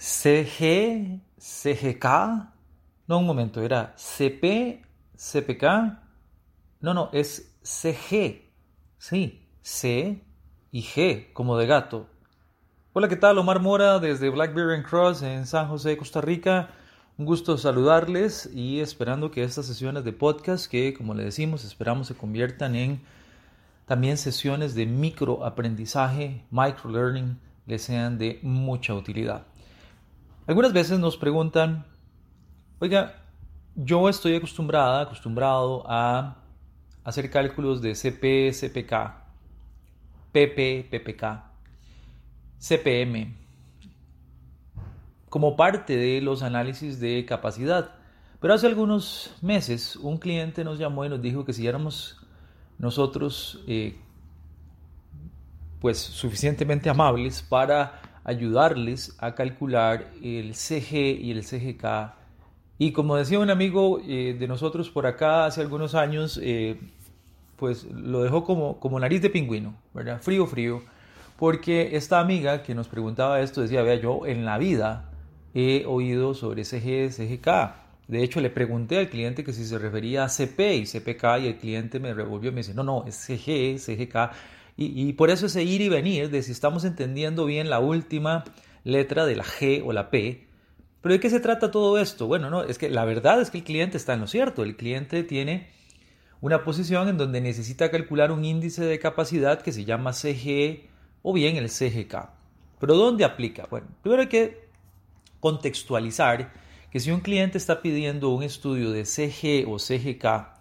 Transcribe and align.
CG, 0.00 1.20
CGK, 1.38 2.04
no 3.08 3.18
un 3.18 3.26
momento, 3.26 3.60
era 3.60 3.96
CP, 3.96 4.80
CPK, 5.16 5.64
no, 6.80 6.94
no, 6.94 7.10
es 7.12 7.58
CG, 7.64 8.48
sí, 8.96 9.44
C 9.60 10.22
y 10.70 10.82
G, 10.82 11.32
como 11.32 11.58
de 11.58 11.66
gato. 11.66 12.06
Hola, 12.92 13.08
¿qué 13.08 13.16
tal? 13.16 13.38
Omar 13.38 13.58
Mora 13.58 13.98
desde 13.98 14.30
Blackberry 14.30 14.76
and 14.76 14.86
Cross 14.86 15.22
en 15.22 15.46
San 15.46 15.66
José, 15.66 15.96
Costa 15.96 16.20
Rica. 16.20 16.70
Un 17.16 17.26
gusto 17.26 17.58
saludarles 17.58 18.48
y 18.54 18.78
esperando 18.78 19.32
que 19.32 19.42
estas 19.42 19.66
sesiones 19.66 20.04
de 20.04 20.12
podcast, 20.12 20.70
que 20.70 20.94
como 20.94 21.12
le 21.14 21.24
decimos, 21.24 21.64
esperamos 21.64 22.06
se 22.06 22.14
conviertan 22.14 22.76
en 22.76 23.02
también 23.84 24.16
sesiones 24.16 24.76
de 24.76 24.86
microaprendizaje, 24.86 26.44
microlearning, 26.52 27.40
les 27.66 27.82
sean 27.82 28.16
de 28.16 28.38
mucha 28.44 28.94
utilidad. 28.94 29.47
Algunas 30.48 30.72
veces 30.72 30.98
nos 30.98 31.18
preguntan, 31.18 31.84
oiga, 32.78 33.22
yo 33.76 34.08
estoy 34.08 34.34
acostumbrada, 34.34 35.02
acostumbrado 35.02 35.84
a 35.86 36.38
hacer 37.04 37.30
cálculos 37.30 37.82
de 37.82 37.94
CP, 37.94 38.50
CPK, 38.54 38.94
PP, 40.32 40.88
PPK, 40.90 41.44
CPM, 42.58 43.36
como 45.28 45.54
parte 45.54 45.98
de 45.98 46.22
los 46.22 46.42
análisis 46.42 46.98
de 46.98 47.26
capacidad. 47.26 47.96
Pero 48.40 48.54
hace 48.54 48.68
algunos 48.68 49.36
meses 49.42 49.96
un 49.96 50.16
cliente 50.16 50.64
nos 50.64 50.78
llamó 50.78 51.04
y 51.04 51.10
nos 51.10 51.20
dijo 51.20 51.44
que 51.44 51.52
si 51.52 51.66
éramos 51.66 52.26
nosotros 52.78 53.62
eh, 53.66 53.98
pues 55.78 55.98
suficientemente 55.98 56.88
amables 56.88 57.42
para 57.42 58.07
ayudarles 58.28 59.16
a 59.18 59.34
calcular 59.34 60.06
el 60.22 60.54
CG 60.54 61.18
y 61.18 61.30
el 61.30 61.42
CGK. 61.42 62.12
Y 62.76 62.92
como 62.92 63.16
decía 63.16 63.38
un 63.38 63.48
amigo 63.48 64.00
eh, 64.06 64.36
de 64.38 64.46
nosotros 64.46 64.90
por 64.90 65.06
acá 65.06 65.46
hace 65.46 65.62
algunos 65.62 65.94
años, 65.94 66.38
eh, 66.42 66.78
pues 67.56 67.84
lo 67.84 68.22
dejó 68.22 68.44
como, 68.44 68.78
como 68.80 69.00
nariz 69.00 69.22
de 69.22 69.30
pingüino, 69.30 69.74
¿verdad? 69.94 70.20
Frío, 70.20 70.46
frío. 70.46 70.82
Porque 71.38 71.96
esta 71.96 72.20
amiga 72.20 72.62
que 72.62 72.74
nos 72.74 72.88
preguntaba 72.88 73.40
esto 73.40 73.62
decía, 73.62 73.82
vea, 73.82 73.94
yo 73.94 74.26
en 74.26 74.44
la 74.44 74.58
vida 74.58 75.10
he 75.54 75.86
oído 75.86 76.34
sobre 76.34 76.64
CG, 76.64 77.10
CGK. 77.10 77.48
De 78.08 78.22
hecho, 78.22 78.40
le 78.42 78.50
pregunté 78.50 78.98
al 78.98 79.08
cliente 79.08 79.42
que 79.42 79.54
si 79.54 79.64
se 79.64 79.78
refería 79.78 80.24
a 80.24 80.28
CP 80.28 80.76
y 80.76 80.84
CPK 80.84 81.24
y 81.40 81.46
el 81.46 81.56
cliente 81.56 81.98
me 81.98 82.12
revolvió 82.12 82.50
y 82.50 82.54
me 82.54 82.60
dice, 82.60 82.74
no, 82.74 82.82
no, 82.82 83.04
es 83.06 83.14
CG, 83.14 83.78
CGK. 83.78 84.32
Y, 84.80 85.12
por 85.14 85.30
eso 85.30 85.46
ese 85.46 85.64
ir 85.64 85.80
y 85.80 85.88
venir 85.88 86.30
de 86.30 86.40
si 86.40 86.52
estamos 86.52 86.84
entendiendo 86.84 87.44
bien 87.46 87.68
la 87.68 87.80
última 87.80 88.44
letra 88.84 89.26
de 89.26 89.34
la 89.34 89.42
G 89.42 89.82
o 89.84 89.92
la 89.92 90.08
P. 90.08 90.46
Pero 91.00 91.14
¿de 91.14 91.18
qué 91.18 91.30
se 91.30 91.40
trata 91.40 91.72
todo 91.72 91.98
esto? 91.98 92.28
Bueno, 92.28 92.48
no, 92.48 92.62
es 92.62 92.78
que 92.78 92.88
la 92.88 93.04
verdad 93.04 93.40
es 93.40 93.50
que 93.50 93.58
el 93.58 93.64
cliente 93.64 93.96
está 93.96 94.14
en 94.14 94.20
lo 94.20 94.28
cierto. 94.28 94.62
El 94.62 94.76
cliente 94.76 95.24
tiene 95.24 95.66
una 96.40 96.62
posición 96.62 97.08
en 97.08 97.18
donde 97.18 97.40
necesita 97.40 97.90
calcular 97.90 98.30
un 98.30 98.44
índice 98.44 98.84
de 98.84 99.00
capacidad 99.00 99.62
que 99.62 99.72
se 99.72 99.84
llama 99.84 100.12
CG 100.12 100.88
o 101.22 101.32
bien 101.32 101.56
el 101.56 101.70
CGK. 101.70 102.30
Pero 102.78 102.94
¿dónde 102.94 103.24
aplica? 103.24 103.66
Bueno, 103.68 103.88
primero 104.00 104.22
hay 104.22 104.28
que 104.28 104.68
contextualizar 105.40 106.52
que 106.92 107.00
si 107.00 107.10
un 107.10 107.18
cliente 107.18 107.58
está 107.58 107.82
pidiendo 107.82 108.30
un 108.30 108.44
estudio 108.44 108.92
de 108.92 109.04
CG 109.04 109.68
o 109.68 109.80
CGK, 109.80 110.57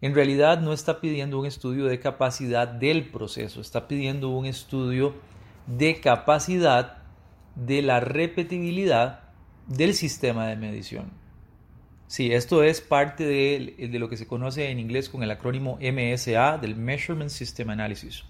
en 0.00 0.14
realidad 0.14 0.60
no 0.60 0.72
está 0.72 1.00
pidiendo 1.00 1.38
un 1.38 1.46
estudio 1.46 1.86
de 1.86 2.00
capacidad 2.00 2.66
del 2.66 3.10
proceso, 3.10 3.60
está 3.60 3.86
pidiendo 3.86 4.30
un 4.30 4.46
estudio 4.46 5.14
de 5.66 6.00
capacidad 6.00 7.02
de 7.54 7.82
la 7.82 8.00
repetibilidad 8.00 9.20
del 9.66 9.94
sistema 9.94 10.46
de 10.46 10.56
medición. 10.56 11.12
Sí, 12.06 12.32
esto 12.32 12.64
es 12.64 12.80
parte 12.80 13.24
de, 13.24 13.88
lo 13.98 14.08
que 14.08 14.16
se 14.16 14.26
conoce 14.26 14.70
en 14.70 14.80
inglés 14.80 15.08
con 15.08 15.22
el 15.22 15.30
acrónimo 15.30 15.78
MSA, 15.80 16.58
del 16.58 16.74
Measurement 16.74 17.30
System 17.30 17.70
Analysis. 17.70 18.24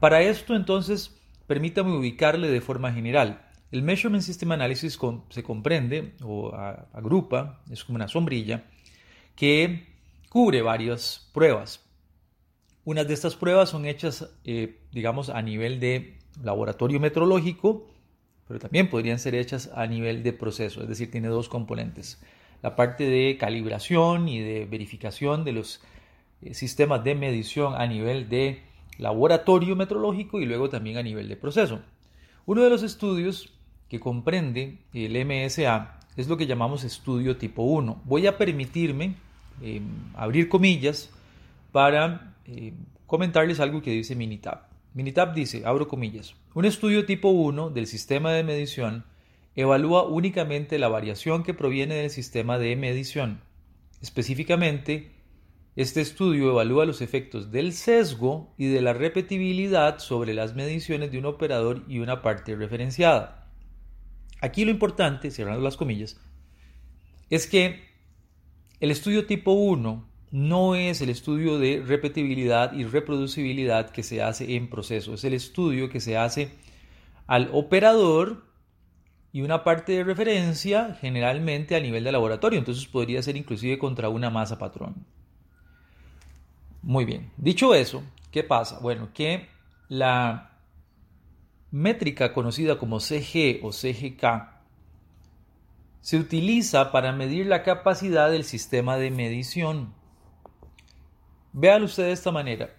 Para 0.00 0.22
esto, 0.22 0.56
entonces, 0.56 1.16
permítame 1.46 1.92
ubicarle 1.96 2.48
de 2.48 2.60
forma 2.60 2.92
general. 2.92 3.46
El 3.70 3.82
Measurement 3.82 4.24
System 4.24 4.50
Analysis 4.52 4.98
se 5.28 5.42
comprende 5.44 6.14
o 6.22 6.52
agrupa, 6.92 7.62
es 7.70 7.84
como 7.84 7.94
una 7.94 8.08
sombrilla, 8.08 8.64
que 9.36 9.95
cubre 10.36 10.60
varias 10.60 11.30
pruebas. 11.32 11.82
Unas 12.84 13.08
de 13.08 13.14
estas 13.14 13.34
pruebas 13.36 13.70
son 13.70 13.86
hechas, 13.86 14.28
eh, 14.44 14.80
digamos, 14.92 15.30
a 15.30 15.40
nivel 15.40 15.80
de 15.80 16.18
laboratorio 16.42 17.00
metrológico, 17.00 17.86
pero 18.46 18.60
también 18.60 18.90
podrían 18.90 19.18
ser 19.18 19.34
hechas 19.34 19.70
a 19.74 19.86
nivel 19.86 20.22
de 20.22 20.34
proceso, 20.34 20.82
es 20.82 20.88
decir, 20.90 21.10
tiene 21.10 21.28
dos 21.28 21.48
componentes. 21.48 22.20
La 22.60 22.76
parte 22.76 23.04
de 23.04 23.38
calibración 23.38 24.28
y 24.28 24.40
de 24.40 24.66
verificación 24.66 25.42
de 25.42 25.52
los 25.52 25.80
eh, 26.42 26.52
sistemas 26.52 27.02
de 27.02 27.14
medición 27.14 27.72
a 27.74 27.86
nivel 27.86 28.28
de 28.28 28.60
laboratorio 28.98 29.74
metrológico 29.74 30.38
y 30.38 30.44
luego 30.44 30.68
también 30.68 30.98
a 30.98 31.02
nivel 31.02 31.30
de 31.30 31.36
proceso. 31.36 31.80
Uno 32.44 32.62
de 32.62 32.68
los 32.68 32.82
estudios 32.82 33.54
que 33.88 34.00
comprende 34.00 34.80
el 34.92 35.16
MSA 35.24 35.98
es 36.14 36.28
lo 36.28 36.36
que 36.36 36.46
llamamos 36.46 36.84
estudio 36.84 37.38
tipo 37.38 37.62
1. 37.62 38.02
Voy 38.04 38.26
a 38.26 38.36
permitirme 38.36 39.14
eh, 39.62 39.80
abrir 40.14 40.48
comillas 40.48 41.10
para 41.72 42.34
eh, 42.46 42.72
comentarles 43.06 43.60
algo 43.60 43.82
que 43.82 43.90
dice 43.90 44.14
Minitab. 44.14 44.68
Minitab 44.94 45.34
dice, 45.34 45.62
abro 45.64 45.88
comillas, 45.88 46.34
un 46.54 46.64
estudio 46.64 47.04
tipo 47.04 47.28
1 47.28 47.70
del 47.70 47.86
sistema 47.86 48.32
de 48.32 48.44
medición 48.44 49.04
evalúa 49.54 50.04
únicamente 50.04 50.78
la 50.78 50.88
variación 50.88 51.42
que 51.42 51.54
proviene 51.54 51.94
del 51.96 52.10
sistema 52.10 52.58
de 52.58 52.76
medición. 52.76 53.40
Específicamente, 54.02 55.12
este 55.76 56.00
estudio 56.00 56.50
evalúa 56.50 56.84
los 56.84 57.00
efectos 57.00 57.50
del 57.50 57.72
sesgo 57.72 58.54
y 58.56 58.66
de 58.66 58.80
la 58.80 58.92
repetibilidad 58.92 59.98
sobre 59.98 60.34
las 60.34 60.54
mediciones 60.54 61.10
de 61.10 61.18
un 61.18 61.26
operador 61.26 61.84
y 61.88 61.98
una 61.98 62.22
parte 62.22 62.54
referenciada. 62.54 63.50
Aquí 64.40 64.64
lo 64.64 64.70
importante, 64.70 65.30
cerrando 65.30 65.62
las 65.62 65.76
comillas, 65.76 66.20
es 67.30 67.46
que 67.46 67.95
el 68.80 68.90
estudio 68.90 69.26
tipo 69.26 69.52
1 69.52 70.04
no 70.30 70.74
es 70.74 71.00
el 71.00 71.08
estudio 71.08 71.58
de 71.58 71.82
repetibilidad 71.86 72.72
y 72.72 72.84
reproducibilidad 72.84 73.90
que 73.90 74.02
se 74.02 74.22
hace 74.22 74.56
en 74.56 74.68
proceso, 74.68 75.14
es 75.14 75.24
el 75.24 75.34
estudio 75.34 75.88
que 75.88 76.00
se 76.00 76.16
hace 76.16 76.50
al 77.26 77.50
operador 77.52 78.44
y 79.32 79.42
una 79.42 79.64
parte 79.64 79.92
de 79.92 80.04
referencia 80.04 80.96
generalmente 81.00 81.76
a 81.76 81.80
nivel 81.80 82.04
de 82.04 82.12
laboratorio, 82.12 82.58
entonces 82.58 82.86
podría 82.86 83.22
ser 83.22 83.36
inclusive 83.36 83.78
contra 83.78 84.08
una 84.08 84.30
masa 84.30 84.58
patrón. 84.58 85.06
Muy 86.82 87.04
bien, 87.04 87.30
dicho 87.36 87.74
eso, 87.74 88.02
¿qué 88.30 88.42
pasa? 88.42 88.78
Bueno, 88.80 89.10
que 89.12 89.48
la 89.88 90.58
métrica 91.70 92.32
conocida 92.32 92.78
como 92.78 93.00
CG 93.00 93.60
o 93.62 93.72
CGK 93.72 94.55
se 96.06 96.18
utiliza 96.18 96.92
para 96.92 97.10
medir 97.10 97.46
la 97.46 97.64
capacidad 97.64 98.30
del 98.30 98.44
sistema 98.44 98.96
de 98.96 99.10
medición. 99.10 99.92
Vean 101.52 101.82
ustedes 101.82 102.06
de 102.06 102.12
esta 102.12 102.30
manera. 102.30 102.70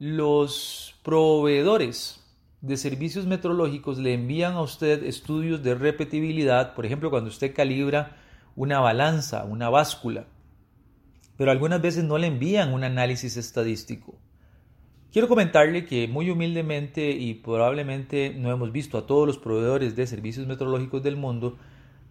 Los 0.00 0.98
proveedores 1.04 2.26
de 2.60 2.76
servicios 2.76 3.24
metrológicos 3.24 3.98
le 3.98 4.14
envían 4.14 4.54
a 4.54 4.62
usted 4.62 5.04
estudios 5.04 5.62
de 5.62 5.76
repetibilidad, 5.76 6.74
por 6.74 6.84
ejemplo, 6.84 7.08
cuando 7.08 7.30
usted 7.30 7.54
calibra 7.54 8.16
una 8.56 8.80
balanza, 8.80 9.44
una 9.44 9.70
báscula, 9.70 10.26
pero 11.36 11.52
algunas 11.52 11.80
veces 11.80 12.02
no 12.02 12.18
le 12.18 12.26
envían 12.26 12.72
un 12.72 12.82
análisis 12.82 13.36
estadístico. 13.36 14.18
Quiero 15.12 15.28
comentarle 15.28 15.86
que 15.86 16.08
muy 16.08 16.30
humildemente 16.30 17.12
y 17.12 17.34
probablemente 17.34 18.34
no 18.36 18.50
hemos 18.50 18.72
visto 18.72 18.98
a 18.98 19.06
todos 19.06 19.28
los 19.28 19.38
proveedores 19.38 19.94
de 19.94 20.08
servicios 20.08 20.48
metrológicos 20.48 21.00
del 21.04 21.16
mundo, 21.16 21.56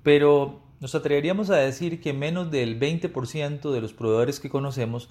pero 0.03 0.61
nos 0.79 0.95
atreveríamos 0.95 1.49
a 1.49 1.57
decir 1.57 2.01
que 2.01 2.13
menos 2.13 2.51
del 2.51 2.79
20% 2.79 3.71
de 3.71 3.81
los 3.81 3.93
proveedores 3.93 4.39
que 4.39 4.49
conocemos 4.49 5.09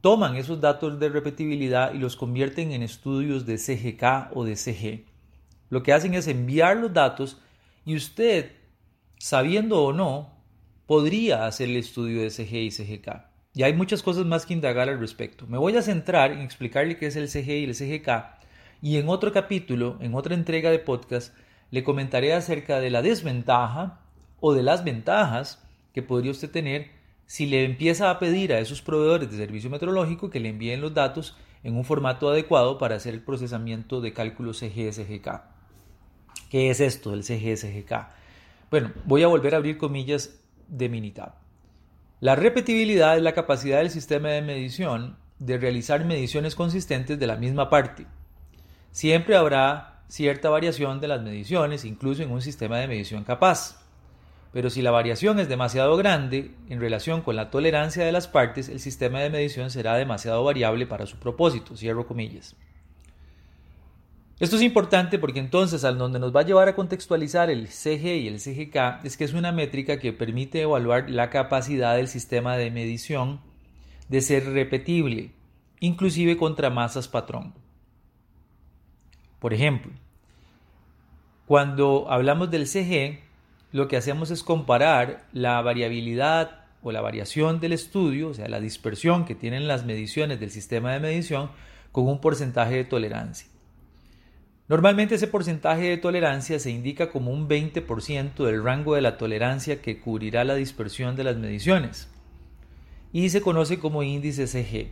toman 0.00 0.36
esos 0.36 0.60
datos 0.60 0.98
de 0.98 1.08
repetibilidad 1.08 1.94
y 1.94 1.98
los 1.98 2.16
convierten 2.16 2.72
en 2.72 2.82
estudios 2.82 3.46
de 3.46 3.58
CGK 3.58 4.34
o 4.34 4.44
de 4.44 4.56
CG. 4.56 5.04
Lo 5.70 5.82
que 5.82 5.92
hacen 5.92 6.14
es 6.14 6.28
enviar 6.28 6.76
los 6.76 6.92
datos 6.92 7.40
y 7.84 7.96
usted, 7.96 8.52
sabiendo 9.18 9.82
o 9.82 9.92
no, 9.92 10.32
podría 10.86 11.46
hacer 11.46 11.68
el 11.68 11.76
estudio 11.76 12.22
de 12.22 12.30
CG 12.30 12.54
y 12.54 12.70
CGK. 12.70 13.26
Y 13.54 13.62
hay 13.62 13.72
muchas 13.72 14.02
cosas 14.02 14.26
más 14.26 14.44
que 14.44 14.54
indagar 14.54 14.88
al 14.88 15.00
respecto. 15.00 15.46
Me 15.46 15.58
voy 15.58 15.76
a 15.76 15.82
centrar 15.82 16.32
en 16.32 16.40
explicarle 16.40 16.98
qué 16.98 17.06
es 17.06 17.16
el 17.16 17.28
CG 17.28 17.50
y 17.50 17.64
el 17.64 17.74
CGK 17.74 18.36
y 18.82 18.98
en 18.98 19.08
otro 19.08 19.32
capítulo, 19.32 19.96
en 20.00 20.14
otra 20.14 20.34
entrega 20.34 20.70
de 20.70 20.78
podcast, 20.78 21.34
le 21.70 21.82
comentaré 21.82 22.34
acerca 22.34 22.80
de 22.80 22.90
la 22.90 23.02
desventaja 23.02 24.05
o 24.40 24.54
de 24.54 24.62
las 24.62 24.84
ventajas 24.84 25.62
que 25.92 26.02
podría 26.02 26.30
usted 26.30 26.50
tener 26.50 26.90
si 27.26 27.46
le 27.46 27.64
empieza 27.64 28.10
a 28.10 28.18
pedir 28.18 28.52
a 28.52 28.60
esos 28.60 28.82
proveedores 28.82 29.30
de 29.30 29.36
servicio 29.36 29.70
meteorológico 29.70 30.30
que 30.30 30.40
le 30.40 30.50
envíen 30.50 30.80
los 30.80 30.94
datos 30.94 31.36
en 31.64 31.76
un 31.76 31.84
formato 31.84 32.28
adecuado 32.28 32.78
para 32.78 32.96
hacer 32.96 33.14
el 33.14 33.22
procesamiento 33.22 34.00
de 34.00 34.12
cálculo 34.12 34.52
CGSGK. 34.52 35.42
¿Qué 36.50 36.70
es 36.70 36.80
esto 36.80 37.10
del 37.10 37.24
CGSGK? 37.24 37.92
Bueno, 38.70 38.92
voy 39.04 39.22
a 39.22 39.26
volver 39.26 39.54
a 39.54 39.56
abrir 39.58 39.78
comillas 39.78 40.38
de 40.68 40.88
Minitab. 40.88 41.34
La 42.20 42.36
repetibilidad 42.36 43.16
es 43.16 43.22
la 43.22 43.34
capacidad 43.34 43.78
del 43.78 43.90
sistema 43.90 44.28
de 44.28 44.42
medición 44.42 45.16
de 45.38 45.58
realizar 45.58 46.04
mediciones 46.04 46.54
consistentes 46.54 47.18
de 47.18 47.26
la 47.26 47.36
misma 47.36 47.68
parte. 47.68 48.06
Siempre 48.90 49.36
habrá 49.36 50.02
cierta 50.08 50.48
variación 50.48 51.00
de 51.00 51.08
las 51.08 51.22
mediciones, 51.22 51.84
incluso 51.84 52.22
en 52.22 52.30
un 52.30 52.40
sistema 52.40 52.78
de 52.78 52.88
medición 52.88 53.24
capaz. 53.24 53.85
Pero 54.52 54.70
si 54.70 54.82
la 54.82 54.90
variación 54.90 55.38
es 55.38 55.48
demasiado 55.48 55.96
grande 55.96 56.52
en 56.68 56.80
relación 56.80 57.20
con 57.20 57.36
la 57.36 57.50
tolerancia 57.50 58.04
de 58.04 58.12
las 58.12 58.28
partes, 58.28 58.68
el 58.68 58.80
sistema 58.80 59.20
de 59.20 59.30
medición 59.30 59.70
será 59.70 59.96
demasiado 59.96 60.42
variable 60.44 60.86
para 60.86 61.06
su 61.06 61.18
propósito. 61.18 61.76
Cierro 61.76 62.06
comillas. 62.06 62.56
Esto 64.38 64.56
es 64.56 64.62
importante 64.62 65.18
porque 65.18 65.40
entonces 65.40 65.82
al 65.84 65.96
donde 65.96 66.18
nos 66.18 66.34
va 66.34 66.40
a 66.40 66.44
llevar 66.44 66.68
a 66.68 66.74
contextualizar 66.74 67.48
el 67.48 67.68
CG 67.68 68.04
y 68.04 68.28
el 68.28 68.38
CGK 68.38 69.04
es 69.04 69.16
que 69.16 69.24
es 69.24 69.32
una 69.32 69.50
métrica 69.50 69.98
que 69.98 70.12
permite 70.12 70.60
evaluar 70.60 71.08
la 71.08 71.30
capacidad 71.30 71.96
del 71.96 72.08
sistema 72.08 72.58
de 72.58 72.70
medición 72.70 73.40
de 74.10 74.20
ser 74.20 74.44
repetible, 74.44 75.32
inclusive 75.80 76.36
contra 76.36 76.68
masas 76.68 77.08
patrón. 77.08 77.54
Por 79.38 79.54
ejemplo, 79.54 79.92
cuando 81.46 82.06
hablamos 82.10 82.50
del 82.50 82.66
CG, 82.66 83.20
lo 83.76 83.88
que 83.88 83.98
hacemos 83.98 84.30
es 84.30 84.42
comparar 84.42 85.26
la 85.34 85.60
variabilidad 85.60 86.64
o 86.82 86.92
la 86.92 87.02
variación 87.02 87.60
del 87.60 87.74
estudio, 87.74 88.28
o 88.28 88.34
sea, 88.34 88.48
la 88.48 88.58
dispersión 88.58 89.26
que 89.26 89.34
tienen 89.34 89.68
las 89.68 89.84
mediciones 89.84 90.40
del 90.40 90.50
sistema 90.50 90.92
de 90.92 91.00
medición, 91.00 91.50
con 91.92 92.08
un 92.08 92.18
porcentaje 92.18 92.74
de 92.74 92.84
tolerancia. 92.84 93.48
Normalmente 94.66 95.16
ese 95.16 95.26
porcentaje 95.26 95.90
de 95.90 95.98
tolerancia 95.98 96.58
se 96.58 96.70
indica 96.70 97.10
como 97.10 97.30
un 97.30 97.50
20% 97.50 98.46
del 98.46 98.64
rango 98.64 98.94
de 98.94 99.02
la 99.02 99.18
tolerancia 99.18 99.82
que 99.82 100.00
cubrirá 100.00 100.44
la 100.44 100.54
dispersión 100.54 101.14
de 101.14 101.24
las 101.24 101.36
mediciones 101.36 102.08
y 103.12 103.28
se 103.28 103.42
conoce 103.42 103.78
como 103.78 104.02
índice 104.02 104.46
CG. 104.46 104.88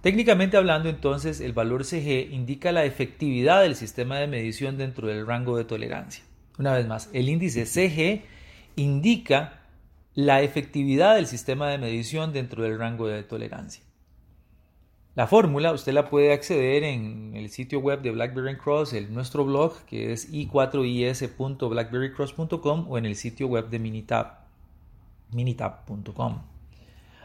Técnicamente 0.00 0.56
hablando, 0.56 0.88
entonces, 0.88 1.40
el 1.40 1.54
valor 1.54 1.84
CG 1.84 2.30
indica 2.30 2.70
la 2.70 2.84
efectividad 2.84 3.62
del 3.62 3.74
sistema 3.74 4.18
de 4.18 4.28
medición 4.28 4.78
dentro 4.78 5.08
del 5.08 5.26
rango 5.26 5.56
de 5.56 5.64
tolerancia. 5.64 6.22
Una 6.58 6.74
vez 6.74 6.86
más, 6.86 7.10
el 7.12 7.28
índice 7.28 7.66
CG 7.66 8.24
indica 8.76 9.60
la 10.14 10.42
efectividad 10.42 11.16
del 11.16 11.26
sistema 11.26 11.68
de 11.68 11.78
medición 11.78 12.32
dentro 12.32 12.62
del 12.62 12.78
rango 12.78 13.08
de 13.08 13.22
tolerancia. 13.22 13.82
La 15.14 15.26
fórmula 15.26 15.72
usted 15.72 15.92
la 15.92 16.08
puede 16.08 16.32
acceder 16.32 16.84
en 16.84 17.36
el 17.36 17.50
sitio 17.50 17.80
web 17.80 18.00
de 18.00 18.12
BlackBerry 18.12 18.56
Cross, 18.56 18.94
el, 18.94 19.12
nuestro 19.12 19.44
blog 19.44 19.84
que 19.84 20.10
es 20.12 20.32
i4is.blackberrycross.com 20.32 22.86
o 22.88 22.96
en 22.96 23.04
el 23.04 23.14
sitio 23.16 23.46
web 23.46 23.68
de 23.68 23.78
Minitab, 23.78 24.38
minitab.com. 25.32 26.40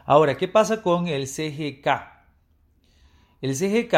Ahora, 0.05 0.35
¿qué 0.35 0.49
pasa 0.49 0.81
con 0.81 1.07
el 1.07 1.27
CGK? 1.27 1.87
El 3.41 3.55
CGK, 3.55 3.95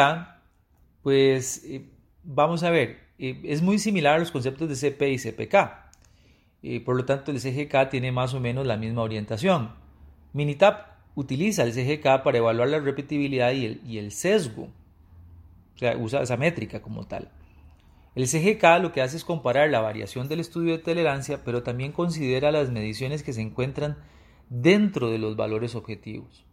pues 1.02 1.64
eh, 1.64 1.90
vamos 2.22 2.62
a 2.62 2.70
ver, 2.70 3.09
es 3.20 3.62
muy 3.62 3.78
similar 3.78 4.16
a 4.16 4.18
los 4.18 4.30
conceptos 4.30 4.68
de 4.68 4.76
CP 4.76 5.10
y 5.10 5.18
CPK. 5.18 5.54
Eh, 6.62 6.80
por 6.80 6.96
lo 6.96 7.04
tanto, 7.04 7.30
el 7.30 7.40
CGK 7.40 7.90
tiene 7.90 8.12
más 8.12 8.34
o 8.34 8.40
menos 8.40 8.66
la 8.66 8.76
misma 8.76 9.02
orientación. 9.02 9.72
Minitab 10.32 10.86
utiliza 11.14 11.62
el 11.64 11.72
CGK 11.72 12.22
para 12.22 12.38
evaluar 12.38 12.68
la 12.68 12.80
repetibilidad 12.80 13.52
y 13.52 13.66
el, 13.66 13.80
y 13.86 13.98
el 13.98 14.12
sesgo. 14.12 14.68
O 15.74 15.78
sea, 15.78 15.96
usa 15.96 16.22
esa 16.22 16.36
métrica 16.36 16.80
como 16.82 17.06
tal. 17.06 17.30
El 18.14 18.26
CGK 18.26 18.80
lo 18.80 18.92
que 18.92 19.02
hace 19.02 19.16
es 19.16 19.24
comparar 19.24 19.70
la 19.70 19.80
variación 19.80 20.28
del 20.28 20.40
estudio 20.40 20.76
de 20.76 20.82
tolerancia, 20.82 21.44
pero 21.44 21.62
también 21.62 21.92
considera 21.92 22.50
las 22.50 22.70
mediciones 22.70 23.22
que 23.22 23.32
se 23.32 23.40
encuentran 23.40 23.98
dentro 24.48 25.10
de 25.10 25.18
los 25.18 25.36
valores 25.36 25.74
objetivos. 25.74 26.44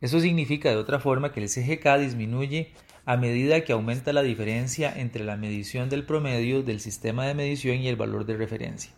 Eso 0.00 0.18
significa 0.18 0.70
de 0.70 0.76
otra 0.76 0.98
forma 0.98 1.32
que 1.32 1.40
el 1.40 1.48
CGK 1.48 1.98
disminuye 2.00 2.72
a 3.04 3.16
medida 3.16 3.64
que 3.64 3.72
aumenta 3.72 4.12
la 4.12 4.22
diferencia 4.22 4.92
entre 4.94 5.24
la 5.24 5.36
medición 5.36 5.88
del 5.88 6.04
promedio 6.04 6.62
del 6.62 6.80
sistema 6.80 7.26
de 7.26 7.34
medición 7.34 7.78
y 7.78 7.88
el 7.88 7.96
valor 7.96 8.26
de 8.26 8.36
referencia. 8.36 8.92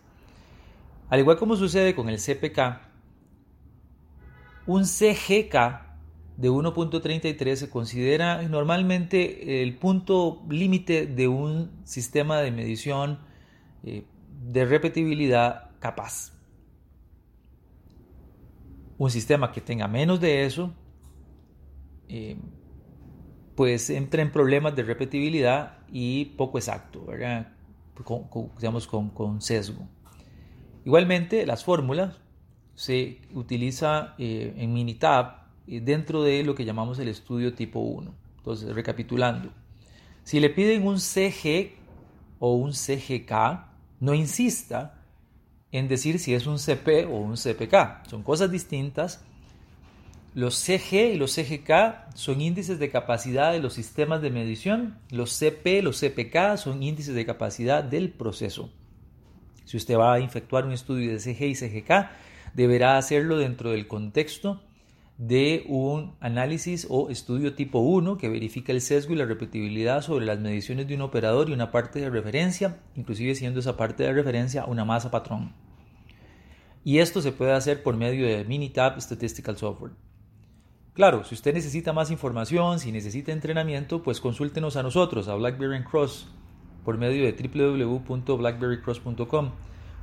Al 1.08 1.20
igual 1.20 1.38
como 1.38 1.56
sucede 1.56 1.94
con 1.94 2.08
el 2.08 2.18
CPK, 2.18 2.80
un 4.66 4.84
CGK 4.84 5.54
de 6.36 6.50
1.33 6.50 7.54
se 7.54 7.70
considera 7.70 8.42
normalmente 8.42 9.62
el 9.62 9.76
punto 9.76 10.42
límite 10.48 11.06
de 11.06 11.28
un 11.28 11.70
sistema 11.84 12.40
de 12.40 12.50
medición 12.50 13.20
eh, 13.84 14.04
de 14.50 14.64
repetibilidad 14.64 15.70
capaz. 15.78 16.32
Un 18.98 19.10
sistema 19.10 19.52
que 19.52 19.60
tenga 19.60 19.86
menos 19.88 20.20
de 20.20 20.44
eso, 20.44 20.72
eh, 22.08 22.36
pues 23.54 23.90
entra 23.90 24.22
en 24.22 24.32
problemas 24.32 24.74
de 24.74 24.82
repetibilidad 24.82 25.78
y 25.90 26.26
poco 26.36 26.58
exacto, 26.58 27.06
digamos 28.58 28.86
con, 28.86 29.10
con 29.10 29.40
sesgo. 29.40 29.86
Igualmente, 30.84 31.46
las 31.46 31.64
fórmulas 31.64 32.20
se 32.74 33.20
utiliza 33.32 34.14
eh, 34.18 34.54
en 34.56 34.72
Minitab 34.72 35.44
eh, 35.66 35.80
dentro 35.80 36.22
de 36.22 36.42
lo 36.42 36.54
que 36.54 36.64
llamamos 36.64 36.98
el 36.98 37.08
estudio 37.08 37.54
tipo 37.54 37.80
1. 37.80 38.14
Entonces, 38.38 38.74
recapitulando, 38.74 39.50
si 40.24 40.40
le 40.40 40.50
piden 40.50 40.86
un 40.86 40.98
CG 40.98 41.72
o 42.38 42.54
un 42.54 42.72
CGK, 42.72 43.32
no 44.00 44.14
insista 44.14 45.00
en 45.72 45.88
decir 45.88 46.18
si 46.18 46.34
es 46.34 46.46
un 46.46 46.58
CP 46.58 47.06
o 47.06 47.16
un 47.16 47.36
CPK. 47.36 48.08
Son 48.08 48.22
cosas 48.22 48.50
distintas. 48.50 49.24
Los 50.34 50.56
CG 50.56 51.12
y 51.12 51.16
los 51.16 51.32
CGK 51.32 52.12
son 52.16 52.40
índices 52.40 52.80
de 52.80 52.90
capacidad 52.90 53.52
de 53.52 53.60
los 53.60 53.74
sistemas 53.74 54.20
de 54.20 54.30
medición. 54.30 54.98
Los 55.12 55.30
CP, 55.30 55.80
los 55.80 56.00
CPK 56.00 56.56
son 56.56 56.82
índices 56.82 57.14
de 57.14 57.24
capacidad 57.24 57.84
del 57.84 58.10
proceso. 58.10 58.68
Si 59.64 59.76
usted 59.76 59.96
va 59.96 60.14
a 60.14 60.18
efectuar 60.18 60.66
un 60.66 60.72
estudio 60.72 61.12
de 61.12 61.20
CG 61.20 61.44
y 61.44 61.54
CGK, 61.54 62.10
deberá 62.52 62.98
hacerlo 62.98 63.38
dentro 63.38 63.70
del 63.70 63.86
contexto 63.86 64.60
de 65.18 65.64
un 65.68 66.16
análisis 66.18 66.88
o 66.90 67.10
estudio 67.10 67.54
tipo 67.54 67.78
1 67.78 68.18
que 68.18 68.28
verifica 68.28 68.72
el 68.72 68.80
sesgo 68.80 69.14
y 69.14 69.16
la 69.16 69.26
repetibilidad 69.26 70.02
sobre 70.02 70.26
las 70.26 70.40
mediciones 70.40 70.88
de 70.88 70.96
un 70.96 71.02
operador 71.02 71.48
y 71.48 71.52
una 71.52 71.70
parte 71.70 72.00
de 72.00 72.10
referencia, 72.10 72.80
inclusive 72.96 73.36
siendo 73.36 73.60
esa 73.60 73.76
parte 73.76 74.02
de 74.02 74.12
referencia 74.12 74.64
una 74.64 74.84
masa 74.84 75.12
patrón. 75.12 75.52
Y 76.82 76.98
esto 76.98 77.22
se 77.22 77.30
puede 77.30 77.52
hacer 77.52 77.84
por 77.84 77.96
medio 77.96 78.26
de 78.26 78.44
Minitab 78.44 79.00
Statistical 79.00 79.56
Software. 79.56 79.92
Claro, 80.94 81.24
si 81.24 81.34
usted 81.34 81.52
necesita 81.52 81.92
más 81.92 82.10
información, 82.12 82.78
si 82.78 82.92
necesita 82.92 83.32
entrenamiento, 83.32 84.04
pues 84.04 84.20
consúltenos 84.20 84.76
a 84.76 84.84
nosotros, 84.84 85.26
a 85.26 85.34
BlackBerry 85.34 85.82
Cross, 85.82 86.28
por 86.84 86.98
medio 86.98 87.24
de 87.24 87.32
www.blackberrycross.com. 87.32 89.50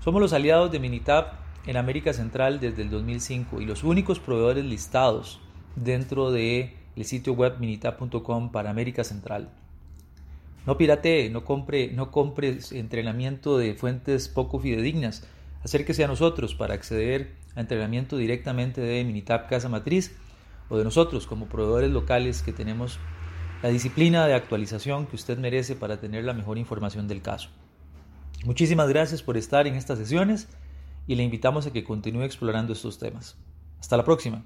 Somos 0.03 0.21
los 0.21 0.33
aliados 0.33 0.69
de 0.69 0.79
Minitab 0.79 1.27
en 1.65 1.77
América 1.77 2.11
Central 2.11 2.59
desde 2.59 2.81
el 2.81 2.89
2005 2.89 3.61
y 3.61 3.65
los 3.65 3.85
únicos 3.85 4.19
proveedores 4.19 4.65
listados 4.65 5.39
dentro 5.77 6.29
de 6.29 6.75
el 6.97 7.05
sitio 7.05 7.35
web 7.35 7.57
minita.com 7.57 8.51
para 8.51 8.69
América 8.69 9.05
Central. 9.05 9.49
No 10.65 10.77
piratee, 10.77 11.29
no 11.29 11.45
compre, 11.45 11.93
no 11.93 12.11
compre 12.11 12.57
entrenamiento 12.71 13.57
de 13.57 13.75
fuentes 13.75 14.27
poco 14.27 14.59
fidedignas. 14.59 15.25
Acérquese 15.63 16.03
a 16.03 16.07
nosotros 16.07 16.53
para 16.53 16.73
acceder 16.73 17.31
a 17.55 17.61
entrenamiento 17.61 18.17
directamente 18.17 18.81
de 18.81 19.05
Minitab 19.05 19.47
Casa 19.47 19.69
Matriz 19.69 20.13
o 20.71 20.77
de 20.77 20.85
nosotros 20.85 21.27
como 21.27 21.47
proveedores 21.47 21.91
locales 21.91 22.41
que 22.41 22.53
tenemos 22.53 22.97
la 23.61 23.69
disciplina 23.69 24.25
de 24.25 24.33
actualización 24.33 25.05
que 25.05 25.17
usted 25.17 25.37
merece 25.37 25.75
para 25.75 25.99
tener 25.99 26.23
la 26.23 26.33
mejor 26.33 26.57
información 26.57 27.09
del 27.09 27.21
caso. 27.21 27.49
Muchísimas 28.45 28.87
gracias 28.87 29.21
por 29.21 29.37
estar 29.37 29.67
en 29.67 29.75
estas 29.75 29.99
sesiones 29.99 30.47
y 31.07 31.15
le 31.15 31.23
invitamos 31.23 31.67
a 31.67 31.73
que 31.73 31.83
continúe 31.83 32.23
explorando 32.23 32.71
estos 32.71 32.97
temas. 32.97 33.35
Hasta 33.79 33.97
la 33.97 34.05
próxima. 34.05 34.45